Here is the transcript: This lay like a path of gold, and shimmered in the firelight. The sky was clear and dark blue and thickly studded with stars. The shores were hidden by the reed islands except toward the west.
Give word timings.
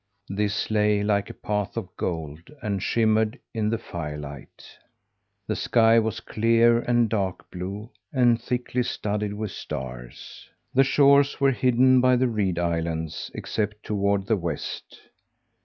This 0.29 0.71
lay 0.71 1.03
like 1.03 1.29
a 1.29 1.33
path 1.35 1.77
of 1.77 1.95
gold, 1.95 2.49
and 2.63 2.81
shimmered 2.81 3.37
in 3.53 3.69
the 3.69 3.77
firelight. 3.77 4.65
The 5.45 5.55
sky 5.55 5.99
was 5.99 6.21
clear 6.21 6.79
and 6.79 7.07
dark 7.07 7.51
blue 7.51 7.91
and 8.11 8.41
thickly 8.41 8.81
studded 8.81 9.35
with 9.35 9.51
stars. 9.51 10.49
The 10.73 10.83
shores 10.83 11.39
were 11.39 11.51
hidden 11.51 12.01
by 12.01 12.15
the 12.15 12.27
reed 12.29 12.57
islands 12.57 13.29
except 13.35 13.83
toward 13.85 14.25
the 14.25 14.37
west. 14.37 14.99